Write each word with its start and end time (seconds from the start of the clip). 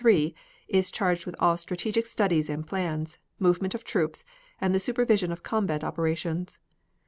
3 0.01 0.33
is 0.67 0.89
charged 0.89 1.27
with 1.27 1.35
all 1.37 1.55
strategic 1.55 2.07
studies 2.07 2.49
and 2.49 2.65
plans, 2.65 3.19
movement 3.37 3.75
of 3.75 3.83
troops, 3.83 4.25
and 4.59 4.73
the 4.73 4.79
supervision 4.79 5.31
of 5.31 5.43
combat 5.43 5.83
operations; 5.83 6.57
G. 6.57 6.59